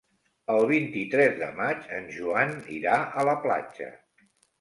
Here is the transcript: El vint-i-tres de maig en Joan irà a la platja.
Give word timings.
El 0.51 0.63
vint-i-tres 0.69 1.35
de 1.41 1.49
maig 1.59 1.85
en 1.97 2.07
Joan 2.15 2.53
irà 2.79 2.95
a 3.05 3.27
la 3.29 3.37
platja. 3.45 3.91